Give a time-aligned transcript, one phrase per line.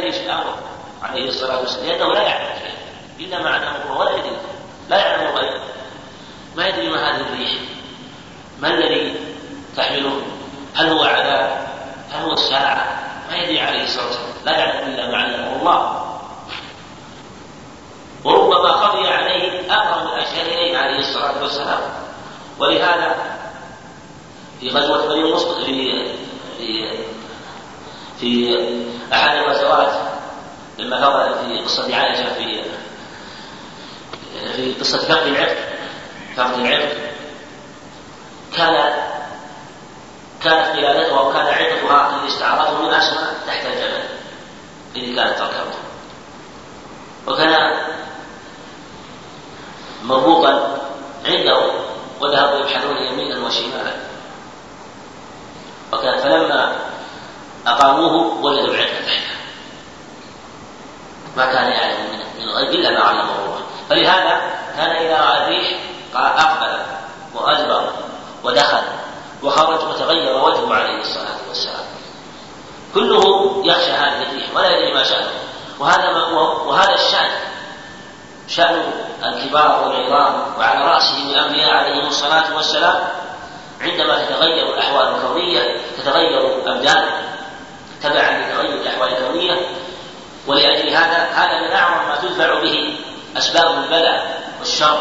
[0.00, 0.54] يدري إيش الامر
[1.02, 4.36] عليه الصلاة والسلام لأنه لا يعلم شيء انما علمه ولا يدري
[4.88, 5.60] لا يعلم الغيب
[6.56, 7.52] ما يدري ما هذه الريح.
[8.60, 9.14] ما الذي
[9.76, 10.22] تحمله؟
[10.74, 11.66] هل هو عذاب؟
[12.10, 12.86] هل هو الساعة؟
[13.30, 14.32] ما يدري عليه الصلاة والسلام.
[14.44, 16.06] لا يعلم إلا ما علمه الله.
[18.24, 21.80] وربما خفي عليه أقرب الأشياء إليه عليه الصلاة والسلام.
[22.58, 23.16] ولهذا
[24.60, 26.90] في غزوة بني المصطفى في
[28.20, 28.58] في
[29.12, 29.36] أحد
[30.90, 32.62] لما مر في قصة عائشه في
[34.56, 35.56] في قصة فقد العرق
[36.36, 36.96] فقد العرق
[38.56, 38.92] كان
[40.42, 44.02] كانت قلادتها وكان عرقها الذي استعرته من اسماء تحت الجبل
[44.96, 45.74] الذي كانت تركبه.
[47.26, 47.76] وكان
[50.02, 50.78] مربوطا
[51.24, 51.72] عنده
[52.20, 53.92] وذهبوا يبحثون يمينا وشمالا.
[55.92, 56.76] وكان فلما
[57.66, 59.29] أقاموه ولدوا العلم تحته
[61.36, 61.96] ما كان يعلم
[62.38, 63.60] من الغيب إلا ما علمه الله.
[63.88, 64.40] فلهذا
[64.76, 65.80] كان إذا رأى الريح
[66.14, 66.78] أقبل
[67.34, 67.92] وأدبر
[68.44, 68.82] ودخل
[69.42, 71.84] وخرج وتغير وجهه عليه الصلاة والسلام.
[72.94, 73.22] كله
[73.64, 75.30] يخشى هذه الريح ولا يدري ما شأنه.
[75.78, 76.26] وهذا ما
[76.66, 77.30] وهذا الشأن.
[78.48, 78.82] شأن
[79.24, 83.08] الكبار والعظام وعلى رأسهم الأنبياء عليهم الصلاة والسلام.
[83.80, 87.22] عندما تتغير الأحوال الكونية تتغير أبدانهم
[88.02, 89.60] تبعا لتغير الأحوال الكونية
[90.46, 92.96] ولأجل هذا هذا من أعظم ما تدفع به
[93.36, 94.98] أسباب البلاء والشر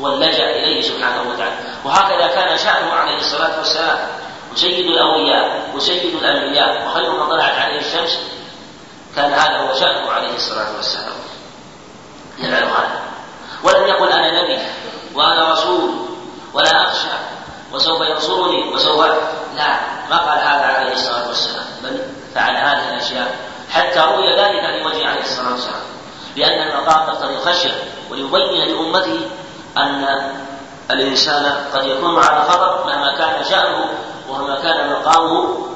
[0.00, 1.56] هو اللجأ إليه سبحانه وتعالى.
[1.84, 3.98] وهكذا كان شأنه عليه الصلاة والسلام
[4.52, 8.18] وسيد الأولياء وسيد الأنبياء وخير ما طلعت عليه الشمس
[9.16, 11.12] كان هذا هو شأنه عليه الصلاة والسلام.
[12.38, 13.00] يفعل هذا.
[13.62, 14.58] ولم يقل أنا نبي
[15.14, 15.90] وأنا رسول
[16.54, 17.08] ولا أخشى
[17.72, 19.06] وسوف ينصرني وسوف
[19.56, 19.76] لا
[20.10, 21.64] ما قال هذا عليه الصلاة والسلام.
[21.82, 22.00] بل
[22.34, 23.36] فعل هذه الأشياء
[23.70, 25.52] حتى روي ذلك لوجه عليه الصلاة
[26.36, 27.70] لأن المقام تقتضي الخشية
[28.10, 29.20] وليبين لأمته
[29.76, 30.04] أن
[30.90, 33.90] الإنسان قد يكون على خطر مهما كان شأنه
[34.28, 35.66] ومهما كان مقامه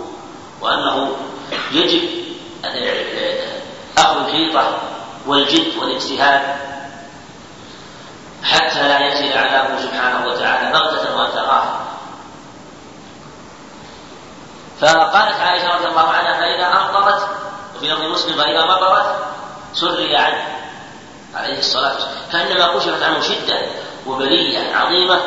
[0.61, 1.17] وأنه
[1.73, 2.09] يجب
[3.99, 4.79] أخذ الحيطة
[5.27, 6.41] والجد والاجتهاد
[8.43, 11.35] حتى لا ينزل عذابه سبحانه وتعالى بغتة وأنت
[14.81, 17.29] فقالت عائشة رضي الله عنها فإذا أمطرت
[17.77, 19.17] وفي لفظ مسلم فإذا مطرت
[19.75, 20.45] سري عنه
[21.35, 22.15] عليه الصلاة والسلام.
[22.33, 23.63] كأنما كشفت عنه شدة
[24.07, 25.21] وبلية عظيمة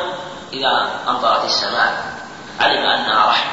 [0.52, 2.18] إذا أمطرت السماء.
[2.60, 3.52] علم أنها رحمة.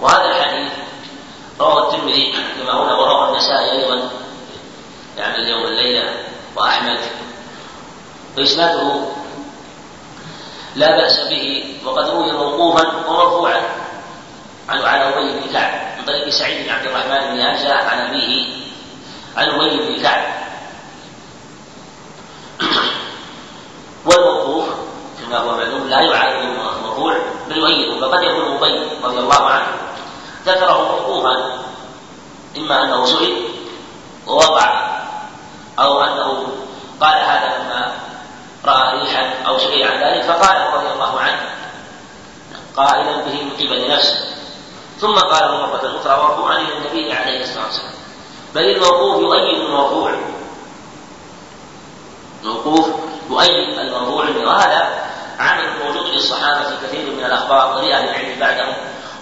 [0.00, 0.72] وهذا الحديث
[1.60, 4.10] رواه الترمذي كما هنا وروى النسائي أيضا
[5.18, 6.14] يعني اليوم والليلة
[6.56, 6.98] وأحمد.
[8.38, 9.00] وإسناده
[10.76, 13.60] لا بأس به وقد روي موقوفا ومرفوعا
[14.68, 18.65] عن عن أبي بن كعب من طريق سعيد بن عبد الرحمن بن أنجا عن أبيه
[19.36, 20.24] عن أبي بن كعب
[24.06, 24.64] والموقوف
[25.20, 27.16] كما هو معلوم لا يعارض المرفوع
[27.48, 28.00] بل يؤيده.
[28.00, 29.66] فقد يكون أبي رضي الله عنه
[30.46, 31.60] ذكره موقوفا
[32.56, 33.48] إما أنه سئل
[34.26, 34.96] ووقع
[35.78, 36.46] أو أنه
[37.00, 37.92] قال هذا لما
[38.64, 41.40] رأى ريحا أو سئل عن ذلك فقال رضي الله عنه
[42.76, 44.16] قائلا به من قبل نفسه.
[45.00, 47.95] ثم قال مرة أخرى مرفوعا إلى النبي عليه الصلاة والسلام.
[48.56, 50.12] بل الموقوف يؤيد المرفوع
[52.42, 52.88] الموقوف
[53.30, 54.88] يؤيد المرفوع وهذا
[55.38, 58.74] عمل موجود للصحابة في كثير من الأخبار ولأهل العلم بعدهم.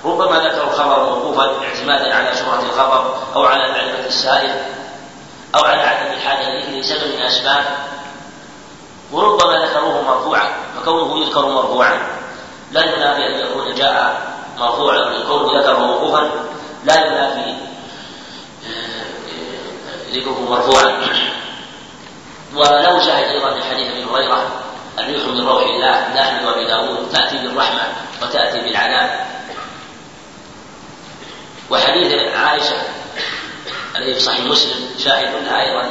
[0.04, 4.50] ربما ذكروا الخبر موقوفا اعتمادا على شهرة الخبر أو على معرفة السائل
[5.54, 7.64] أو على عدم الحاجة إليه لسبب من الأسباب
[9.12, 11.98] وربما ذكروه مرفوعا فكونه يذكر مرفوعا.
[12.72, 14.22] لا ينافي أن يكون جاء
[14.58, 16.30] مرفوعا كونه ذكره موقوفا.
[16.84, 17.73] لا ينافي
[20.14, 21.08] ذكره مرفوعا.
[22.54, 24.64] وله شاهد أيضا من حديث أبي هريرة
[24.98, 27.82] الريح من روح الله من أحمد وأبي داود تأتي بالرحمة
[28.22, 29.26] وتأتي بالعذاب.
[31.70, 32.76] وحديث عائشة
[33.96, 35.90] الذي في صحيح مسلم شاهد أيضا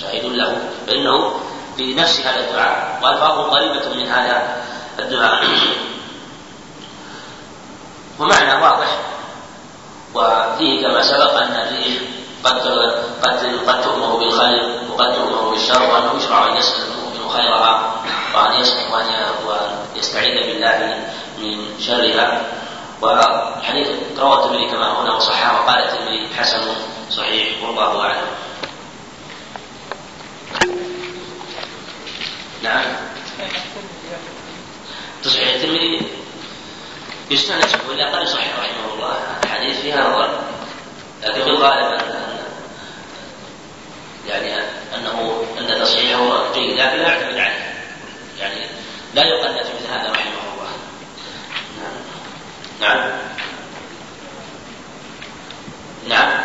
[0.00, 1.40] شاهد له فإنه
[1.76, 4.56] في نفس هذا الدعاء وألفاظه قريبة من هذا
[4.98, 5.44] الدعاء.
[8.18, 8.98] ومعنى واضح
[10.14, 11.99] وفيه كما سبق أن الريح
[12.44, 12.60] قد
[13.22, 17.90] قد قد تؤمر بالخير وقد تؤمر بالشر وأنه يشرع أن يسأل المؤمن خيرها
[18.60, 21.04] يسأل وأن يستعيذ بالله
[21.38, 22.42] من شرها.
[23.02, 23.88] وحديث
[24.18, 26.60] روى الترمذي كما هنا وصححه وقال الترمذي حسن
[27.10, 28.26] صحيح والله أعلم.
[32.62, 32.84] نعم.
[35.24, 36.06] تصحيح الترمذي
[37.30, 39.16] يستأنس ولا قد صحيح رحمه الله.
[39.44, 40.40] الحديث فيها نظر
[41.22, 42.00] لكن الغالب
[44.28, 44.54] يعني
[44.94, 47.74] انه ان تصحيحه جيد لكن لا يعتمد عليه.
[48.38, 48.66] يعني
[49.14, 50.72] لا يقلد مثل هذا رحمه الله.
[52.80, 52.98] نعم.
[52.98, 53.10] نعم.
[56.08, 56.40] نعم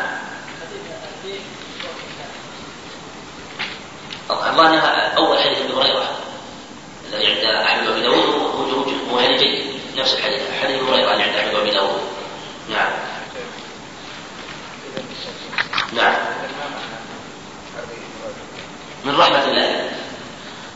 [4.29, 4.79] الله
[5.17, 6.17] أول حديث أبي هريرة
[7.13, 9.65] الذي عند أحمد وأبي داود هو جيد
[9.97, 12.01] نفس الحديث حديث أبي هريرة اللي عند أحمد وأبي داود.
[12.69, 12.91] نعم
[19.05, 19.89] من رحمة الله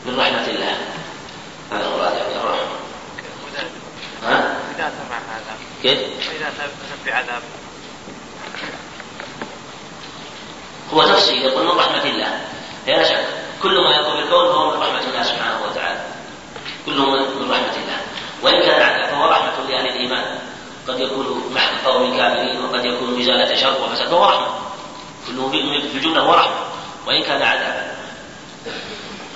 [0.06, 0.76] من رحمة الله
[1.72, 2.76] هذا المراد يعني الرحمة
[4.22, 5.98] ها؟ إذا سمع هذا كيف؟
[6.36, 6.52] إذا
[7.04, 7.42] في عذاب.
[10.92, 12.40] هو تفسير يقول من رحمة الله.
[12.86, 13.26] لا شك
[13.62, 16.00] كل ما يكون في الكون فهو من رحمة الله سبحانه وتعالى.
[16.86, 18.00] كله من رحمة الله.
[18.42, 20.38] وإن كان عذاب فهو رحمة لأهل الإيمان.
[20.88, 24.48] قد يكون محض قوم كافرين وقد يكون بزالة شر وفساد فهو رحمة.
[25.26, 26.56] كله في الجملة هو رحمة.
[27.06, 27.96] وإن كان عذابا.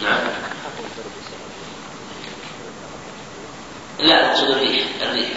[0.02, 0.20] نعم.
[3.98, 4.86] لا المقصود الريح.
[5.02, 5.28] الريح.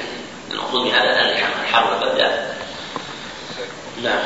[0.51, 2.55] المقصود بهذا الريح الحر بدا
[4.03, 4.19] نعم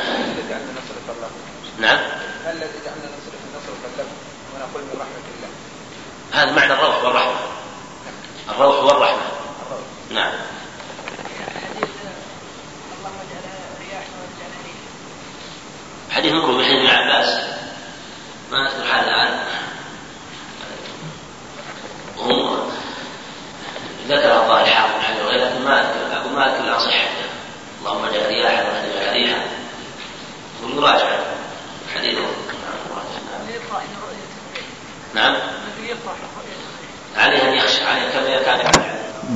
[1.80, 2.00] نعم
[2.46, 4.12] الذي جعلنا نصرف النصر كاللبن
[4.56, 5.50] ونقول من رحمة الله
[6.34, 7.36] هذا معنى الروح والرحمة.
[8.50, 9.22] الروح والرحمة.
[10.12, 10.34] نعم.
[16.12, 17.44] حديث مكروه من حديث ابن عباس.
[18.52, 19.52] ما أذكر هذا الان
[24.08, 27.08] ذكر الظاهر حافظ بن حجر لكن ما اذكر أقول ما اذكر عن صحته
[27.80, 29.42] اللهم جاء رياحا وهدم ريحا
[30.64, 31.20] ويراجع
[31.96, 32.26] حديثه
[35.16, 35.36] نعم.
[37.18, 38.82] عليه ان يخشى عليه كما كان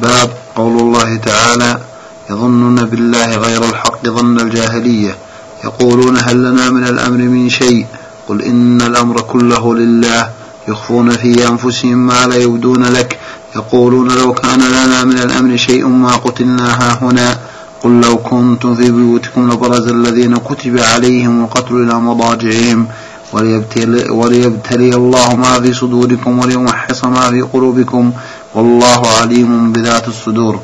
[0.01, 1.81] باب قول الله تعالى
[2.30, 5.16] يظنون بالله غير الحق ظن الجاهلية.
[5.63, 7.86] يقولون هل لنا من الأمر من شيء؟
[8.27, 10.30] قل إن الأمر كله لله.
[10.68, 13.19] يخفون في أنفسهم ما لا يبدون لك.
[13.56, 17.39] يقولون لو كان لنا من الأمر شيء ما قتلنا هنا.
[17.83, 22.88] قل لو كنتم في بيوتكم لبرز الذين كتب عليهم القتل إلى مضاجعهم.
[23.33, 28.12] وليبتلي, الله ما في صدوركم وليمحص ما في قلوبكم
[28.56, 30.60] والله عليم بذات الصدور.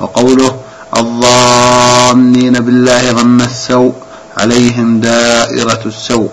[0.00, 0.56] وقوله
[0.96, 3.94] الظانين بالله ظن السوء
[4.36, 6.30] عليهم دائرة السوء.